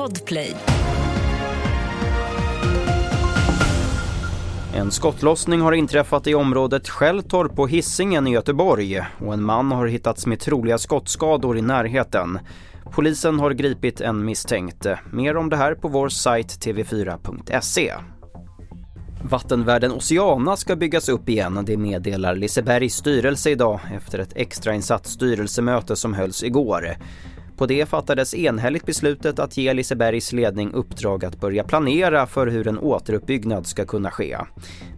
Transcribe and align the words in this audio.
Podplay. 0.00 0.56
En 4.74 4.90
skottlossning 4.90 5.60
har 5.60 5.72
inträffat 5.72 6.26
i 6.26 6.34
området 6.34 6.88
Skälltorp 6.88 7.56
på 7.56 7.66
Hisingen 7.66 8.26
i 8.26 8.30
Göteborg 8.30 9.00
och 9.18 9.34
en 9.34 9.42
man 9.42 9.72
har 9.72 9.86
hittats 9.86 10.26
med 10.26 10.40
troliga 10.40 10.78
skottskador 10.78 11.58
i 11.58 11.62
närheten. 11.62 12.38
Polisen 12.90 13.40
har 13.40 13.50
gripit 13.50 14.00
en 14.00 14.24
misstänkt. 14.24 14.86
Mer 15.12 15.36
om 15.36 15.48
det 15.50 15.56
här 15.56 15.74
på 15.74 15.88
vår 15.88 16.08
sajt 16.08 16.48
tv4.se. 16.48 17.92
Vattenvärden 19.22 19.92
Oceana 19.92 20.56
ska 20.56 20.76
byggas 20.76 21.08
upp 21.08 21.28
igen, 21.28 21.64
det 21.66 21.76
meddelar 21.76 22.34
Lisebergs 22.34 22.94
styrelse 22.94 23.50
idag 23.50 23.80
efter 23.96 24.18
ett 24.18 24.32
extrainsatt 24.36 25.06
styrelsemöte 25.06 25.96
som 25.96 26.14
hölls 26.14 26.44
igår. 26.44 26.96
På 27.60 27.66
det 27.66 27.86
fattades 27.86 28.34
enhälligt 28.34 28.86
beslutet 28.86 29.38
att 29.38 29.56
ge 29.56 29.72
Lisebergs 29.72 30.32
ledning 30.32 30.72
uppdrag 30.72 31.24
att 31.24 31.40
börja 31.40 31.64
planera 31.64 32.26
för 32.26 32.46
hur 32.46 32.68
en 32.68 32.78
återuppbyggnad 32.78 33.66
ska 33.66 33.84
kunna 33.84 34.10
ske. 34.10 34.36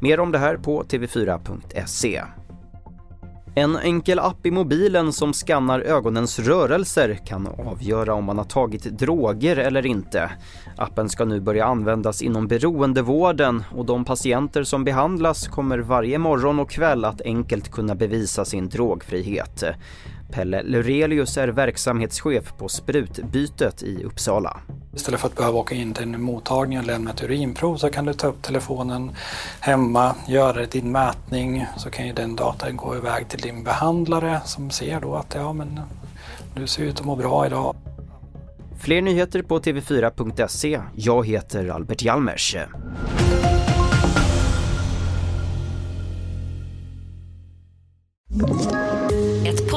Mer 0.00 0.20
om 0.20 0.32
det 0.32 0.38
här 0.38 0.56
på 0.56 0.82
tv4.se. 0.82 2.22
En 3.54 3.76
enkel 3.76 4.18
app 4.18 4.46
i 4.46 4.50
mobilen 4.50 5.12
som 5.12 5.32
skannar 5.32 5.80
ögonens 5.80 6.38
rörelser 6.38 7.20
kan 7.26 7.46
avgöra 7.46 8.14
om 8.14 8.24
man 8.24 8.38
har 8.38 8.44
tagit 8.44 8.84
droger 8.98 9.56
eller 9.56 9.86
inte. 9.86 10.30
Appen 10.76 11.08
ska 11.08 11.24
nu 11.24 11.40
börja 11.40 11.64
användas 11.64 12.22
inom 12.22 12.48
beroendevården 12.48 13.64
och 13.76 13.86
de 13.86 14.04
patienter 14.04 14.62
som 14.64 14.84
behandlas 14.84 15.48
kommer 15.48 15.78
varje 15.78 16.18
morgon 16.18 16.60
och 16.60 16.70
kväll 16.70 17.04
att 17.04 17.20
enkelt 17.20 17.70
kunna 17.70 17.94
bevisa 17.94 18.44
sin 18.44 18.68
drogfrihet. 18.68 19.64
Pelle 20.32 20.62
Lurelius 20.62 21.36
är 21.36 21.48
verksamhetschef 21.48 22.52
på 22.58 22.68
Sprutbytet 22.68 23.82
i 23.82 24.04
Uppsala. 24.04 24.60
Istället 24.94 25.20
för 25.20 25.28
att 25.28 25.36
behöva 25.36 25.58
åka 25.58 25.74
in 25.74 25.94
till 25.94 26.02
en 26.02 26.22
mottagning 26.22 26.78
och 26.78 26.84
lämna 26.84 27.10
ett 27.10 27.22
urinprov 27.22 27.76
så 27.76 27.90
kan 27.90 28.04
du 28.04 28.12
ta 28.12 28.26
upp 28.26 28.42
telefonen 28.42 29.10
hemma, 29.60 30.14
göra 30.28 30.66
din 30.66 30.92
mätning 30.92 31.66
så 31.76 31.90
kan 31.90 32.06
ju 32.06 32.12
den 32.12 32.36
datan 32.36 32.76
gå 32.76 32.96
iväg 32.96 33.28
till 33.28 33.40
din 33.40 33.64
behandlare 33.64 34.40
som 34.44 34.70
ser 34.70 35.00
då 35.00 35.14
att 35.14 35.34
ja 35.34 35.52
men 35.52 35.80
du 36.54 36.66
ser 36.66 36.82
ut 36.82 37.00
att 37.00 37.06
må 37.06 37.16
bra 37.16 37.46
idag. 37.46 37.76
Fler 38.80 39.02
nyheter 39.02 39.42
på 39.42 39.58
tv4.se. 39.58 40.80
Jag 40.94 41.26
heter 41.26 41.68
Albert 41.68 42.02
Hjalmers. 42.02 42.56